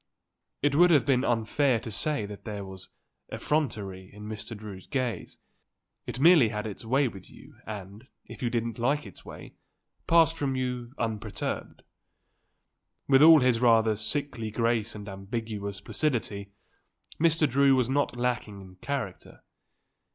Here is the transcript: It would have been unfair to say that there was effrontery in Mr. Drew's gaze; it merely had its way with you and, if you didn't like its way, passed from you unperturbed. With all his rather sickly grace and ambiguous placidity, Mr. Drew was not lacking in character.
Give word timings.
It 0.63 0.73
would 0.73 0.89
have 0.89 1.05
been 1.05 1.23
unfair 1.23 1.79
to 1.81 1.91
say 1.91 2.25
that 2.25 2.43
there 2.43 2.65
was 2.65 2.89
effrontery 3.31 4.09
in 4.11 4.23
Mr. 4.27 4.57
Drew's 4.57 4.87
gaze; 4.87 5.37
it 6.07 6.19
merely 6.19 6.49
had 6.49 6.65
its 6.65 6.83
way 6.83 7.07
with 7.07 7.29
you 7.29 7.57
and, 7.67 8.07
if 8.25 8.41
you 8.41 8.49
didn't 8.49 8.79
like 8.79 9.05
its 9.05 9.23
way, 9.23 9.53
passed 10.07 10.35
from 10.37 10.55
you 10.55 10.91
unperturbed. 10.97 11.83
With 13.07 13.21
all 13.21 13.41
his 13.41 13.59
rather 13.61 13.95
sickly 13.95 14.49
grace 14.49 14.95
and 14.95 15.07
ambiguous 15.07 15.81
placidity, 15.81 16.51
Mr. 17.19 17.47
Drew 17.47 17.75
was 17.75 17.87
not 17.87 18.15
lacking 18.15 18.59
in 18.59 18.77
character. 18.77 19.43